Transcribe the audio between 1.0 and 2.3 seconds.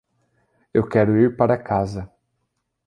ir para casa.